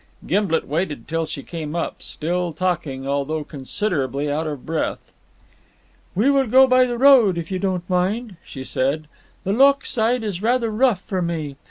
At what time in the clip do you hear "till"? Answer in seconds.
1.07-1.27